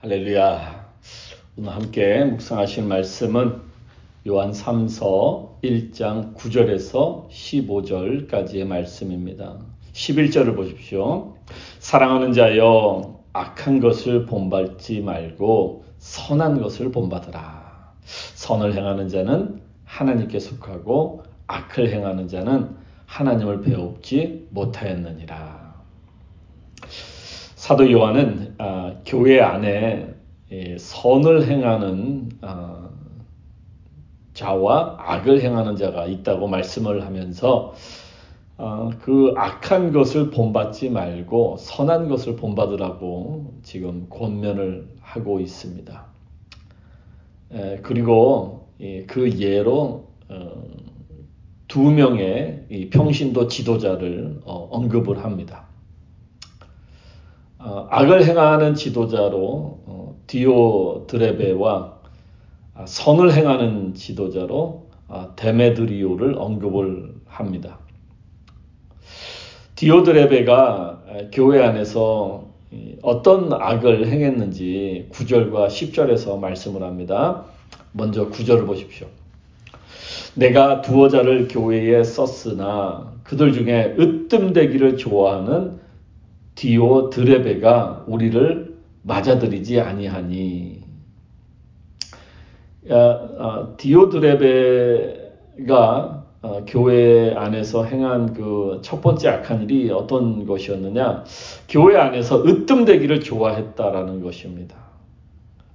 할렐루야. 0.00 0.86
오늘 1.56 1.74
함께 1.74 2.22
묵상하실 2.22 2.84
말씀은 2.84 3.60
요한 4.28 4.52
3서 4.52 5.60
1장 5.60 6.36
9절에서 6.36 7.28
15절까지의 7.28 8.64
말씀입니다. 8.64 9.58
11절을 9.94 10.54
보십시오. 10.54 11.34
사랑하는 11.80 12.32
자여 12.32 13.18
악한 13.32 13.80
것을 13.80 14.24
본받지 14.26 15.00
말고 15.00 15.82
선한 15.98 16.60
것을 16.60 16.92
본받으라. 16.92 17.94
선을 18.04 18.74
행하는 18.74 19.08
자는 19.08 19.60
하나님께 19.84 20.38
속하고 20.38 21.24
악을 21.48 21.90
행하는 21.90 22.28
자는 22.28 22.76
하나님을 23.06 23.62
배웁지 23.62 24.46
못하였느니라. 24.50 25.67
사도 27.68 27.92
요한은 27.92 28.54
아, 28.56 28.94
교회 29.04 29.42
안에 29.42 30.14
예, 30.50 30.78
선을 30.78 31.48
행하는 31.48 32.30
아, 32.40 32.88
자와 34.32 34.96
악을 34.98 35.42
행하는 35.42 35.76
자가 35.76 36.06
있다고 36.06 36.48
말씀을 36.48 37.04
하면서 37.04 37.74
아, 38.56 38.88
그 39.02 39.34
악한 39.36 39.92
것을 39.92 40.30
본받지 40.30 40.88
말고 40.88 41.58
선한 41.58 42.08
것을 42.08 42.36
본받으라고 42.36 43.58
지금 43.62 44.06
권면을 44.08 44.88
하고 45.02 45.38
있습니다. 45.38 46.06
에, 47.52 47.80
그리고 47.82 48.70
예, 48.80 49.04
그 49.04 49.30
예로 49.38 50.08
어, 50.30 50.62
두 51.68 51.82
명의 51.82 52.88
평신도 52.90 53.48
지도자를 53.48 54.40
어, 54.46 54.70
언급을 54.70 55.22
합니다. 55.22 55.67
어, 57.60 57.88
악을 57.90 58.24
행하는 58.24 58.74
지도자로 58.74 59.82
어, 59.86 60.16
디오드레베와 60.28 61.98
아, 62.74 62.86
선을 62.86 63.32
행하는 63.32 63.94
지도자로 63.94 64.86
아, 65.08 65.32
데메드리오를 65.34 66.36
언급을 66.38 67.14
합니다. 67.26 67.78
디오드레베가 69.74 71.02
교회 71.32 71.64
안에서 71.64 72.46
어떤 73.02 73.52
악을 73.52 74.06
행했는지 74.06 75.08
9절과 75.12 75.68
10절에서 75.68 76.38
말씀을 76.38 76.82
합니다. 76.82 77.44
먼저 77.92 78.28
9절을 78.28 78.66
보십시오. 78.66 79.06
내가 80.34 80.82
두어 80.82 81.08
자를 81.08 81.48
교회에 81.48 82.04
썼으나 82.04 83.14
그들 83.24 83.52
중에 83.52 83.96
으뜸되기를 83.98 84.96
좋아하는 84.96 85.87
디오 86.58 87.08
드레베가 87.08 88.02
우리를 88.08 88.76
맞아들이지 89.02 89.80
아니하니 89.80 90.82
아, 92.90 93.68
디오 93.76 94.08
드레베가 94.08 95.68
어, 96.42 96.64
교회 96.66 97.32
안에서 97.32 97.84
행한 97.84 98.34
그 98.34 98.80
첫 98.82 99.00
번째 99.00 99.28
악한 99.28 99.62
일이 99.62 99.88
어떤 99.92 100.46
것이었느냐? 100.46 101.22
교회 101.68 101.96
안에서 101.96 102.44
으뜸되기를 102.44 103.20
좋아했다라는 103.20 104.20
것입니다. 104.20 104.74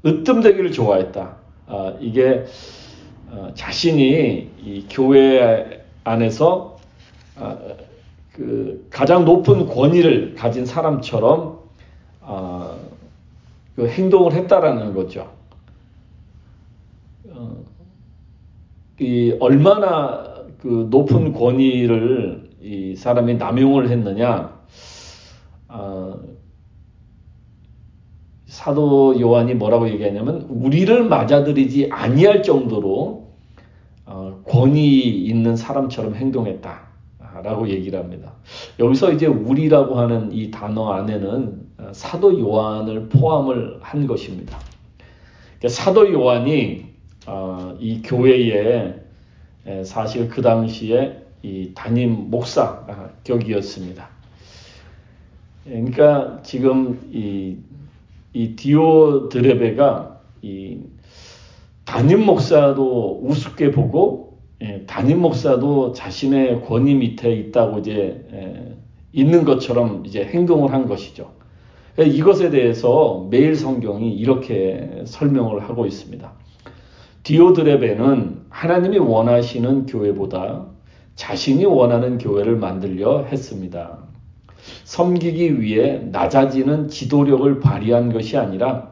으뜸되기를 0.06 0.73
좋아했다. 0.73 1.38
아, 1.68 1.94
이게 2.02 2.44
어, 3.31 3.52
자신이 3.56 4.50
이 4.62 4.86
교회 4.90 5.86
안에서 6.03 6.78
아, 7.38 7.58
그 8.34 8.88
가장 8.89 9.26
높은 9.26 9.67
권위를 9.67 10.34
가진 10.36 10.66
사람처럼 10.66 11.59
어, 12.22 12.80
그 13.75 13.88
행동을 13.88 14.34
했다라는 14.34 14.94
거죠. 14.95 15.31
어, 17.30 17.58
이 19.00 19.36
얼마나 19.40 20.34
그 20.59 20.88
높은 20.90 21.34
권위를 21.34 22.50
이 22.62 22.96
사람이 22.96 23.35
남용을 23.35 23.90
했느냐? 23.90 24.59
어, 25.68 26.19
사도 28.47 29.19
요한이 29.19 29.56
뭐라고 29.56 29.90
얘기하냐면 29.90 30.41
우리를 30.50 31.03
맞아들이지 31.03 31.90
아니할 31.91 32.41
정도로 32.41 33.31
어, 34.06 34.41
권위 34.47 35.24
있는 35.25 35.56
사람처럼 35.56 36.16
행동했다. 36.16 36.93
라고 37.44 37.68
얘기를 37.68 38.00
합니다. 38.00 38.34
여기서 38.80 39.12
이제 39.12 39.28
우리라고 39.28 40.00
하는 40.00 40.31
이 40.31 40.50
단어 40.50 40.94
안에는 40.94 41.62
사도 41.92 42.40
요한을 42.40 43.09
포함을 43.09 43.80
한 43.81 44.08
것입니다. 44.08 44.58
그러니까 45.59 45.70
사도 45.70 46.12
요한이 46.12 46.86
어, 47.26 47.76
이 47.80 48.02
교회에 48.02 48.96
사실 49.84 50.28
그 50.28 50.42
당시에 50.42 51.22
이 51.42 51.72
담임 51.74 52.30
목사 52.30 52.86
격이었습니다. 53.24 54.08
그러니까 55.66 56.42
지금 56.44 57.10
이, 57.14 57.58
이 58.34 58.56
디오드레베가 58.56 60.20
이 60.42 60.80
담임 61.86 62.25
목사도 62.25 63.22
우습게 63.24 63.72
보고 63.72 64.22
예, 64.63 64.85
담임 64.85 65.19
목사도 65.19 65.91
자신의 65.91 66.62
권위 66.63 66.96
밑에 66.96 67.34
있다고 67.34 67.79
이제 67.79 68.25
예, 68.31 68.78
있는 69.12 69.44
것처럼 69.44 70.06
이제 70.06 70.24
행동을 70.24 70.72
한 70.72 70.88
것이죠. 70.88 71.34
예, 72.00 72.06
이것에 72.06 72.50
대해서 72.50 73.28
매일 73.29 73.56
성경이 73.56 74.13
이렇게 74.13 75.03
설명을 75.06 75.63
하고 75.63 75.85
있습니다. 75.85 76.31
디오드레베는 77.24 78.44
하나님이 78.50 79.00
원하시는 79.00 79.85
교회보다 79.85 80.66
자신이 81.16 81.66
원하는 81.66 82.18
교회를 82.18 82.56
만들려 82.56 83.24
했습니다. 83.24 84.00
섬기기 84.85 85.62
위해 85.62 86.01
낮아지는 86.06 86.88
지도력을 86.88 87.59
발휘한 87.59 88.13
것이 88.13 88.38
아니라 88.38 88.90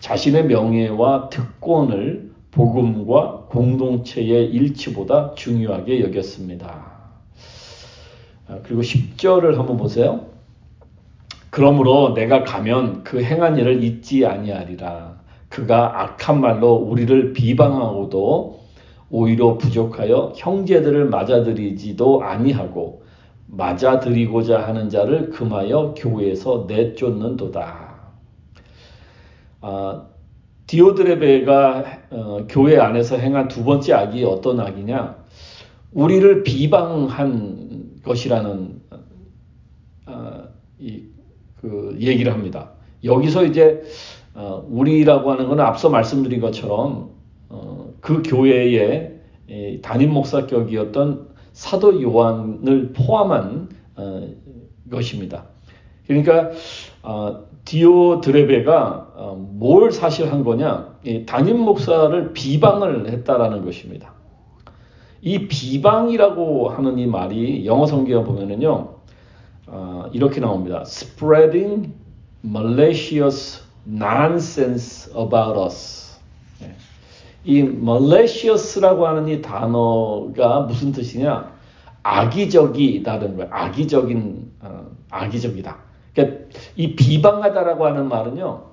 자신의 0.00 0.46
명예와 0.46 1.30
특권을 1.30 2.33
복음과 2.54 3.46
공동체의 3.48 4.46
일치보다 4.46 5.34
중요하게 5.34 6.00
여겼습니다. 6.04 6.94
아, 8.46 8.58
그리고 8.62 8.82
10절을 8.82 9.56
한번 9.56 9.76
보세요. 9.76 10.26
그러므로 11.50 12.14
내가 12.14 12.44
가면 12.44 13.04
그 13.04 13.22
행한 13.22 13.58
일을 13.58 13.82
잊지 13.82 14.26
아니하리라. 14.26 15.20
그가 15.48 16.02
악한 16.02 16.40
말로 16.40 16.74
우리를 16.74 17.32
비방하고도 17.32 18.60
오히려 19.10 19.56
부족하여 19.58 20.32
형제들을 20.36 21.06
맞아들이지도 21.06 22.22
아니하고 22.22 23.02
맞아들이고자 23.46 24.66
하는 24.66 24.90
자를 24.90 25.30
금하여 25.30 25.94
교회에서 25.96 26.66
내쫓는도다. 26.68 27.94
아, 29.60 30.02
디오드레베가 30.74 31.84
어, 32.10 32.46
교회 32.48 32.78
안에서 32.78 33.16
행한 33.16 33.46
두 33.46 33.62
번째 33.62 33.92
악이 33.92 34.24
어떤 34.24 34.58
악이냐? 34.58 35.18
우리를 35.92 36.42
비방한 36.42 38.00
것이라는 38.02 38.80
어, 40.06 40.42
이, 40.80 41.04
그 41.60 41.96
얘기를 42.00 42.32
합니다. 42.32 42.72
여기서 43.04 43.44
이제 43.44 43.82
어, 44.34 44.66
우리라고 44.68 45.30
하는 45.30 45.46
것은 45.46 45.60
앞서 45.60 45.90
말씀드린 45.90 46.40
것처럼 46.40 47.10
어, 47.50 47.92
그 48.00 48.22
교회의 48.24 49.20
담임 49.80 50.10
목사격이었던 50.10 51.28
사도 51.52 52.02
요한을 52.02 52.94
포함한 52.94 53.68
어, 53.94 54.28
것입니다. 54.90 55.46
그러니까 56.08 56.50
어, 57.04 57.44
디오 57.66 58.22
드레베가 58.22 59.12
어, 59.14 59.36
뭘 59.38 59.92
사실 59.92 60.32
한 60.32 60.42
거냐? 60.42 60.94
담임 61.26 61.58
목사를 61.58 62.32
비방을 62.32 63.10
했다라는 63.10 63.62
것입니다. 63.62 64.14
이 65.20 65.46
비방이라고 65.46 66.70
하는 66.70 66.98
이 66.98 67.06
말이 67.06 67.66
영어 67.66 67.86
성경에 67.86 68.24
보면은요, 68.24 68.88
어, 69.66 70.04
이렇게 70.12 70.40
나옵니다. 70.40 70.82
Spreading 70.86 71.92
malicious 72.42 73.62
nonsense 73.86 75.12
about 75.14 75.60
us. 75.60 76.18
예. 76.62 76.74
이 77.44 77.58
malicious라고 77.60 79.06
하는 79.06 79.28
이 79.28 79.42
단어가 79.42 80.60
무슨 80.60 80.92
뜻이냐? 80.92 81.52
악의적이다는 82.02 83.36
거예요. 83.36 83.50
악의적인, 83.52 84.52
어, 84.62 84.86
악의적이다. 85.10 85.93
그러니까 86.14 86.44
이 86.76 86.94
비방하다라고 86.94 87.86
하는 87.86 88.08
말은요, 88.08 88.70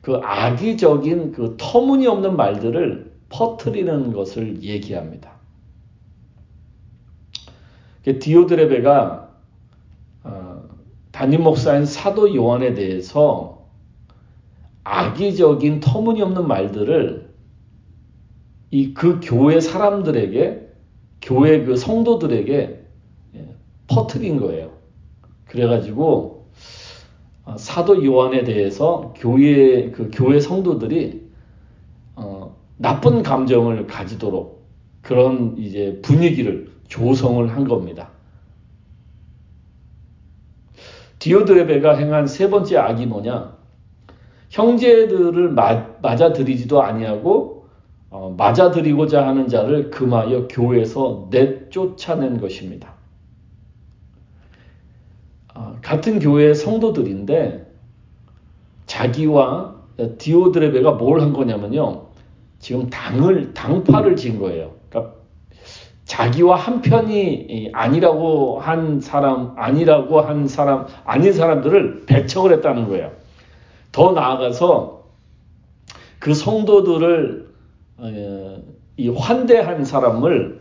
그 0.00 0.20
악의적인 0.22 1.32
그 1.32 1.56
터무니없는 1.58 2.36
말들을 2.36 3.12
퍼트리는 3.28 4.12
것을 4.12 4.62
얘기합니다. 4.62 5.32
디오드레베가 8.02 9.30
어, 10.24 10.62
담임 11.12 11.42
목사인 11.42 11.84
사도 11.84 12.34
요한에 12.34 12.74
대해서 12.74 13.66
악의적인 14.84 15.80
터무니없는 15.80 16.48
말들을 16.48 17.30
이 18.70 18.94
그 18.94 19.20
교회 19.22 19.60
사람들에게 19.60 20.68
교회 21.20 21.64
그 21.64 21.76
성도들에게 21.76 22.86
예, 23.34 23.54
퍼뜨린 23.88 24.38
거예요. 24.40 24.70
그래가지고 25.46 26.04
어, 26.04 26.39
사도 27.56 28.04
요한에 28.04 28.44
대해서 28.44 29.14
교회 29.16 29.90
그 29.90 30.10
교회 30.12 30.40
성도들이 30.40 31.28
어, 32.16 32.56
나쁜 32.76 33.22
감정을 33.22 33.86
가지도록 33.86 34.66
그런 35.02 35.56
이제 35.58 36.00
분위기를 36.02 36.70
조성을 36.88 37.48
한 37.48 37.66
겁니다. 37.66 38.10
디오드레베가 41.18 41.96
행한 41.96 42.26
세 42.26 42.48
번째 42.48 42.78
악이 42.78 43.06
뭐냐? 43.06 43.56
형제들을 44.48 45.52
맞아들이지도 46.02 46.82
아니하고 46.82 47.66
어, 48.10 48.34
맞아들이고자 48.36 49.26
하는 49.26 49.46
자를 49.46 49.90
금하여 49.90 50.48
교회에서 50.48 51.28
내쫓아낸 51.30 52.40
것입니다. 52.40 52.94
어, 55.60 55.76
같은 55.82 56.18
교회의 56.20 56.54
성도들인데 56.54 57.70
자기와 58.86 59.74
디오드레베가 60.16 60.92
뭘 60.92 61.20
한 61.20 61.34
거냐면요. 61.34 62.06
지금 62.58 62.88
당을 62.88 63.52
당파를 63.52 64.16
진 64.16 64.38
거예요. 64.38 64.72
그러니까 64.88 65.14
자기와 66.06 66.56
한 66.56 66.80
편이 66.80 67.70
아니라고 67.74 68.58
한 68.58 69.00
사람 69.00 69.52
아니라고 69.56 70.22
한 70.22 70.48
사람 70.48 70.86
아닌 71.04 71.32
사람들을 71.32 72.06
배척을 72.06 72.52
했다는 72.54 72.88
거예요. 72.88 73.12
더 73.92 74.12
나아가서 74.12 75.04
그 76.18 76.32
성도들을 76.32 77.50
어, 77.98 78.62
이 78.96 79.08
환대한 79.10 79.84
사람을 79.84 80.60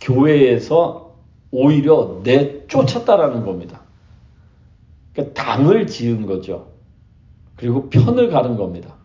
교회에서 0.00 1.14
오히려 1.52 2.20
내쫓았다라는 2.24 3.44
겁니다. 3.44 3.79
그러니까 5.20 5.34
당을 5.34 5.86
지은 5.86 6.26
거죠. 6.26 6.72
그리고 7.56 7.90
편을 7.90 8.30
가른 8.30 8.56
겁니다. 8.56 8.96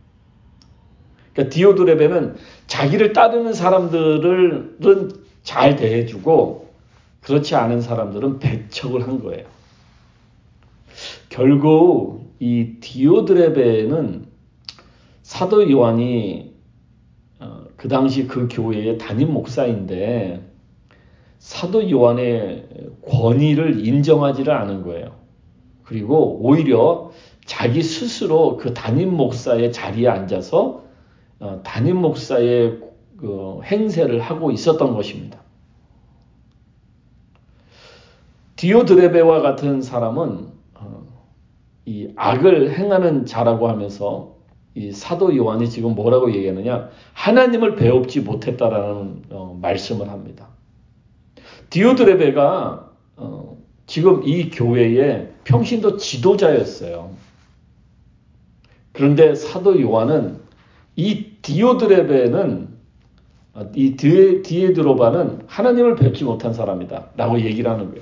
그러니까 1.34 1.54
디오드레베는 1.54 2.36
자기를 2.68 3.12
따르는 3.12 3.54
사람들은 3.54 5.26
잘 5.44 5.76
대해주고 5.76 6.70
그렇지 7.22 7.56
않은 7.56 7.82
사람들은 7.82 8.40
배척을 8.40 9.08
한 9.08 9.22
거예요. 9.22 9.46
결국 11.30 12.34
이 12.40 12.76
디오드레베는 12.80 14.26
사도 15.22 15.70
요한이 15.70 16.56
어, 17.40 17.64
그 17.76 17.90
당시 17.90 18.28
그 18.28 18.48
교회의 18.50 18.98
담임 18.98 19.34
목사인데 19.34 20.50
사도 21.40 21.90
요한의 21.90 22.68
권위를 23.06 23.86
인정하지를 23.86 24.54
않은 24.54 24.84
거예요. 24.84 25.25
그리고 25.86 26.40
오히려 26.42 27.12
자기 27.46 27.82
스스로 27.84 28.58
그 28.58 28.74
담임 28.74 29.16
목사의 29.16 29.72
자리에 29.72 30.08
앉아서 30.08 30.84
어, 31.40 31.62
담임 31.64 31.98
목사의 31.98 32.80
그 33.18 33.60
행세를 33.64 34.20
하고 34.20 34.52
있었던 34.52 34.96
것입니다. 34.96 35.40
디오드레베와 38.56 39.42
같은 39.42 39.82
사람은 39.82 40.48
어, 40.76 41.04
이 41.86 42.12
악을 42.16 42.78
행하는 42.78 43.26
자라고 43.26 43.68
하면서 43.68 44.36
이 44.74 44.92
사도 44.92 45.36
요한이 45.36 45.70
지금 45.70 45.94
뭐라고 45.96 46.34
얘기하느냐? 46.34 46.90
하나님을 47.14 47.76
배웁지 47.76 48.22
못했다라는 48.22 49.24
어, 49.30 49.58
말씀을 49.62 50.10
합니다. 50.10 50.50
디오드레베가 51.70 52.92
어, 53.18 53.58
지금 53.88 54.24
이 54.28 54.50
교회의 54.50 55.30
평신도 55.44 55.98
지도자였어요. 55.98 57.12
그런데 58.94 59.36
사도 59.36 59.80
요한은 59.82 60.40
이 60.96 61.26
디오드레베는 61.42 62.76
어, 63.54 63.72
이 63.74 63.96
디에, 63.96 64.42
디에드로바는 64.42 65.44
하나님을 65.48 65.96
뵙지 65.96 66.24
못한 66.24 66.54
사람이다. 66.54 67.12
라고 67.16 67.40
얘기를 67.40 67.72
하는 67.72 67.90
거예요. 67.92 68.02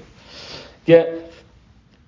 이게 0.84 1.30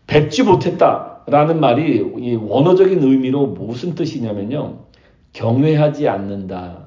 뵙지 0.07 0.43
못했다 0.43 1.21
라는 1.27 1.59
말이 1.59 1.97
이 1.97 2.35
원어적인 2.35 3.03
의미로 3.03 3.47
무슨 3.47 3.95
뜻이냐면요. 3.95 4.85
경외하지 5.33 6.07
않는다. 6.07 6.85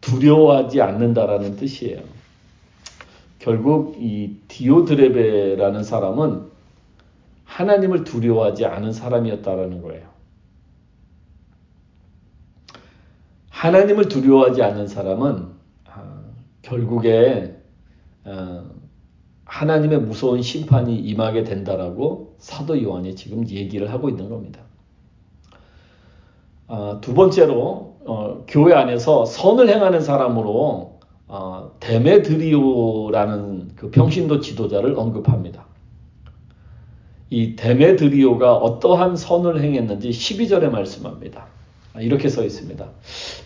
두려워하지 0.00 0.80
않는다라는 0.80 1.56
뜻이에요. 1.56 2.00
결국 3.44 3.96
이 4.00 4.38
디오드레베라는 4.48 5.84
사람은 5.84 6.50
하나님을 7.44 8.04
두려워하지 8.04 8.64
않은 8.64 8.92
사람이었다라는 8.92 9.82
거예요. 9.82 10.08
하나님을 13.50 14.08
두려워하지 14.08 14.62
않는 14.62 14.86
사람은 14.86 15.48
아, 15.84 16.22
결국에 16.62 17.54
어, 18.24 18.64
하나님의 19.44 20.00
무서운 20.00 20.40
심판이 20.40 20.96
임하게 20.96 21.44
된다라고 21.44 22.36
사도 22.38 22.82
요한이 22.82 23.14
지금 23.14 23.46
얘기를 23.46 23.92
하고 23.92 24.08
있는 24.08 24.30
겁니다. 24.30 24.62
아, 26.66 26.98
두 27.02 27.12
번째로 27.12 27.98
어, 28.06 28.44
교회 28.48 28.72
안에서 28.72 29.26
선을 29.26 29.68
행하는 29.68 30.00
사람으로 30.00 30.93
어, 31.36 31.72
데메드리오라는 31.80 33.70
그 33.74 33.90
평신도 33.90 34.38
지도자를 34.38 34.96
언급합니다. 34.96 35.66
이 37.28 37.56
데메드리오가 37.56 38.54
어떠한 38.54 39.16
선을 39.16 39.60
행했는지 39.60 40.10
12절에 40.10 40.70
말씀합니다. 40.70 41.46
아, 41.94 42.00
이렇게 42.00 42.28
써 42.28 42.44
있습니다. 42.44 42.88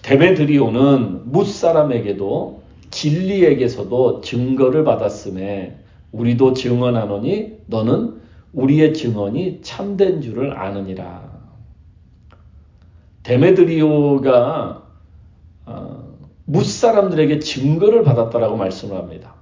데메드리오는 0.02 1.32
무 1.32 1.46
사람에게도 1.46 2.61
진리에게서도 2.90 4.20
증거를 4.20 4.85
받았음에 4.85 5.79
우리도 6.12 6.52
증언하노니 6.52 7.52
너는 7.69 8.20
우리의 8.52 8.93
증언이 8.93 9.61
참된 9.62 10.20
줄을 10.20 10.58
아느니라. 10.58 11.26
데메드리오가 13.23 14.77
어, 16.49 16.50
무사람들에게 16.50 17.38
증거를 17.40 18.02
받았다라고 18.05 18.57
말씀을 18.57 18.97
합니다. 18.97 19.35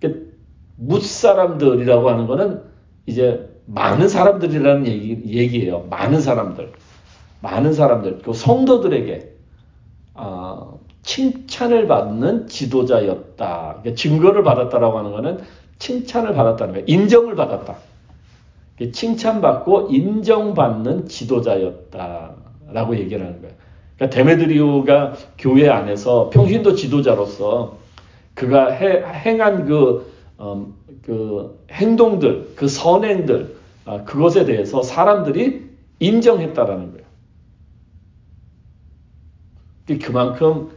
그러니까 0.00 0.32
무사람들이라고 0.76 2.10
하는 2.10 2.26
것은 2.26 2.62
이제 3.06 3.48
많은 3.66 4.08
사람들이라는 4.08 4.86
얘기, 4.86 5.38
얘기 5.38 5.62
예요. 5.64 5.86
많은 5.90 6.20
사람들. 6.20 6.72
많은 7.40 7.72
사람들. 7.72 8.22
그 8.22 8.32
성도들에게 8.32 9.34
어, 10.14 10.80
칭찬을 11.02 11.86
받는 11.86 12.46
지도자였다. 12.46 13.78
그러니까 13.80 13.94
증거를 13.94 14.42
받았다라고 14.42 14.98
하는 14.98 15.12
것은 15.12 15.38
칭찬을 15.78 16.34
받았다는 16.34 16.74
거예요. 16.74 16.86
인정을 16.88 17.34
받았다. 17.36 17.76
칭찬받고 18.92 19.88
인정받는 19.90 21.06
지도자였다라고 21.06 22.96
얘기를 22.96 23.24
하는 23.26 23.40
거예요. 23.40 23.54
그러니까 23.96 24.16
데메드리오가 24.16 25.14
교회 25.38 25.68
안에서 25.68 26.30
평신도 26.30 26.74
지도자로서 26.74 27.78
그가 28.34 28.70
해, 28.70 29.02
행한 29.04 29.66
그, 29.66 30.12
음, 30.40 30.74
그 31.02 31.64
행동들, 31.70 32.54
그 32.56 32.66
선행들, 32.66 33.56
아, 33.84 34.02
그것에 34.04 34.44
대해서 34.44 34.82
사람들이 34.82 35.70
인정했다라는 36.00 36.92
거예요. 36.92 37.04
그만큼 40.00 40.70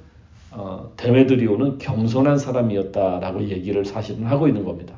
어, 0.52 0.92
데메드리오는 0.98 1.78
겸손한 1.78 2.38
사람이었다라고 2.38 3.44
얘기를 3.50 3.86
사실은 3.86 4.26
하고 4.26 4.48
있는 4.48 4.66
겁니다. 4.66 4.96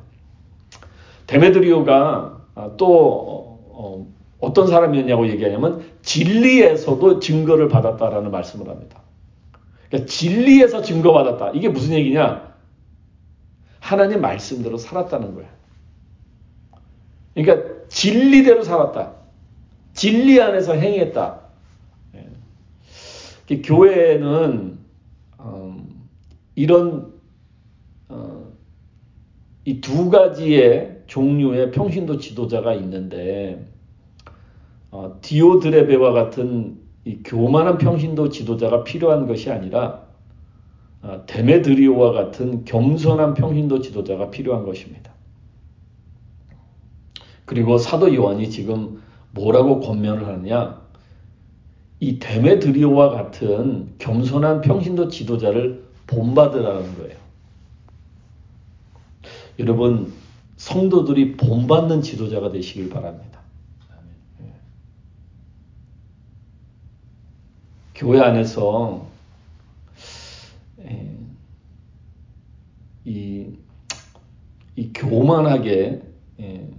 데메드리오가 1.26 2.40
아, 2.54 2.70
또 2.76 3.60
어, 3.70 4.06
떤 4.54 4.66
사람이었냐고 4.66 5.28
얘기하냐면 5.28 5.82
진리에서도 6.02 7.20
증거를 7.20 7.68
받았다라는 7.68 8.30
말씀을 8.30 8.68
합니다. 8.68 9.02
그러니까 9.88 10.10
진리에서 10.10 10.82
증거받았다. 10.82 11.50
이게 11.50 11.68
무슨 11.68 11.94
얘기냐? 11.94 12.54
하나님 13.80 14.20
말씀대로 14.20 14.76
살았다는 14.78 15.34
거야. 15.34 15.48
그러니까 17.34 17.86
진리대로 17.88 18.62
살았다. 18.62 19.12
진리 19.92 20.40
안에서 20.40 20.74
행했다. 20.74 21.40
예. 22.14 23.60
교회는 23.62 24.78
음, 25.40 26.08
이런 26.54 27.12
어, 28.08 28.46
이 29.64 29.80
두 29.80 30.10
가지의 30.10 31.02
종류의 31.06 31.72
평신도 31.72 32.18
지도자가 32.18 32.74
있는데 32.74 33.66
어, 34.90 35.18
디오드레베와 35.20 36.12
같은 36.12 36.78
이 37.04 37.22
교만한 37.24 37.78
평신도 37.78 38.28
지도자가 38.28 38.84
필요한 38.84 39.26
것이 39.26 39.50
아니라 39.50 40.02
아, 41.02 41.24
데메드리오와 41.26 42.12
같은 42.12 42.64
겸손한 42.64 43.34
평신도 43.34 43.80
지도자가 43.80 44.30
필요한 44.30 44.66
것입니다. 44.66 45.12
그리고 47.46 47.78
사도 47.78 48.14
요한이 48.14 48.50
지금 48.50 49.02
뭐라고 49.32 49.80
권면을 49.80 50.26
하느냐? 50.26 50.80
이 52.00 52.18
데메드리오와 52.18 53.10
같은 53.10 53.94
겸손한 53.98 54.60
평신도 54.60 55.08
지도자를 55.08 55.84
본받으라는 56.06 56.96
거예요. 56.96 57.16
여러분 59.58 60.12
성도들이 60.56 61.36
본받는 61.36 62.02
지도자가 62.02 62.50
되시길 62.50 62.90
바랍니다. 62.90 63.39
교회 68.00 68.18
안에서 68.18 69.06
예, 70.80 71.18
이, 73.04 73.46
이 74.74 74.90
교만하게 74.94 76.00
예, 76.40 76.70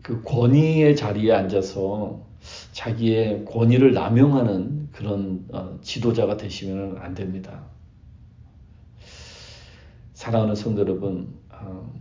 그 0.00 0.22
권위의 0.22 0.96
자리에 0.96 1.34
앉아서 1.34 2.24
자기의 2.72 3.44
권위를 3.44 3.92
남용하는 3.92 4.88
그런 4.92 5.46
어, 5.52 5.78
지도자가 5.82 6.38
되시면 6.38 6.96
안 6.96 7.14
됩니다. 7.14 7.66
사랑하는 10.14 10.54
성도 10.54 10.80
여러분, 10.80 11.34
어, 11.50 11.92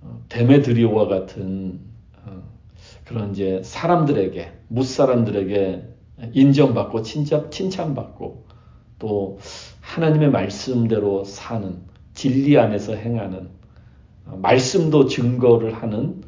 어, 0.00 0.24
데메드리오와 0.30 1.08
같은 1.08 1.86
그런 3.06 3.30
이제 3.30 3.62
사람들에게 3.64 4.52
무사람들에게 4.68 5.88
인정받고 6.32 7.02
칭찬, 7.02 7.50
칭찬받고 7.50 8.46
또 8.98 9.38
하나님의 9.80 10.30
말씀대로 10.30 11.24
사는 11.24 11.80
진리 12.14 12.58
안에서 12.58 12.94
행하는 12.94 13.48
말씀도 14.24 15.06
증거를 15.06 15.74
하는 15.74 16.22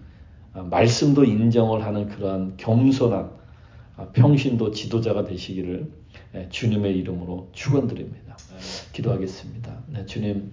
말씀도 0.53 1.25
인정을 1.25 1.85
하는 1.85 2.09
그러한 2.09 2.55
겸손한 2.57 3.31
평신도 4.13 4.71
지도자가 4.71 5.25
되시기를 5.25 5.91
주님의 6.51 6.97
이름으로 6.99 7.49
축원드립니다. 7.53 8.37
기도하겠습니다. 8.93 9.83
네, 9.89 10.07
주님 10.07 10.53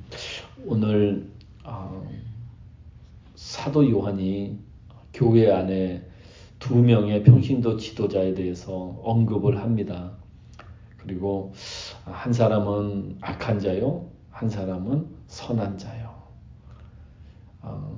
오늘 0.65 1.29
어, 1.63 2.07
사도 3.35 3.89
요한이 3.89 4.57
교회 5.13 5.51
안에 5.51 6.04
두 6.65 6.77
명의 6.77 7.21
평신도 7.21 7.77
지도자에 7.77 8.33
대해서 8.33 8.99
언급을 9.03 9.61
합니다. 9.61 10.13
그리고 10.97 11.53
한 12.05 12.33
사람은 12.33 13.19
악한 13.21 13.59
자요, 13.59 14.09
한 14.31 14.49
사람은 14.49 15.05
선한 15.27 15.77
자요. 15.77 16.23
어, 17.61 17.95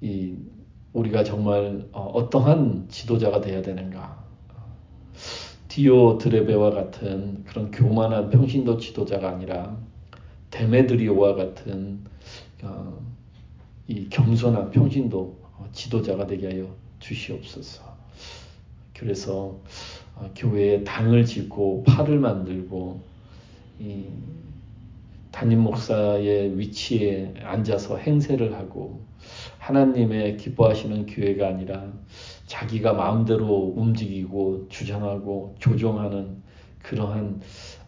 이 0.00 0.34
우리가 0.94 1.24
정말 1.24 1.86
어, 1.92 2.06
어떠한 2.06 2.86
지도자가 2.88 3.42
되어야 3.42 3.60
되는가? 3.60 4.24
디오 5.68 6.16
드레베와 6.16 6.70
같은 6.70 7.44
그런 7.44 7.70
교만한 7.70 8.30
평신도 8.30 8.78
지도자가 8.78 9.28
아니라 9.28 9.76
데메드리오와 10.52 11.34
같은 11.34 12.00
어, 12.62 12.98
이 13.88 14.08
겸손한 14.08 14.70
평신도 14.70 15.36
어, 15.42 15.47
지도자가 15.72 16.26
되게 16.26 16.48
하여 16.48 16.74
주시옵소서. 17.00 17.82
그래서 18.94 19.60
어, 20.16 20.30
교회에 20.34 20.84
당을 20.84 21.24
짓고 21.24 21.84
팔을 21.84 22.18
만들고 22.18 23.00
담임 25.30 25.60
목사의 25.60 26.58
위치에 26.58 27.34
앉아서 27.42 27.96
행세를 27.98 28.54
하고 28.54 29.04
하나님의 29.58 30.36
기뻐하시는 30.36 31.06
교회가 31.06 31.46
아니라 31.46 31.92
자기가 32.46 32.94
마음대로 32.94 33.72
움직이고 33.76 34.66
주장하고 34.68 35.54
조종하는 35.60 36.42
그러한 36.82 37.40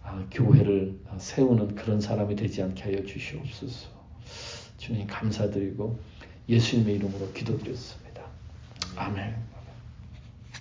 아, 0.02 0.24
교회를 0.30 0.98
세우는 1.18 1.74
그런 1.74 2.00
사람이 2.00 2.36
되지 2.36 2.62
않게 2.62 2.82
하여 2.82 3.04
주시옵소서. 3.04 3.88
주님 4.78 5.06
감사드리고 5.06 5.98
예수님의 6.50 6.96
이름으로 6.96 7.32
기도드렸습니다. 7.32 8.22
아멘. 8.96 9.34